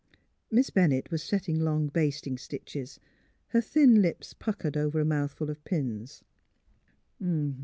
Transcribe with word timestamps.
Miss 0.49 0.71
Bennett 0.71 1.11
was 1.11 1.21
setting 1.21 1.59
long 1.59 1.85
basting 1.85 2.35
stitches, 2.39 2.99
her 3.49 3.61
thin 3.61 4.01
lips 4.01 4.33
puckered 4.33 4.75
over 4.75 4.99
a 4.99 5.05
mouthful 5.05 5.51
of 5.51 5.63
pins. 5.63 6.23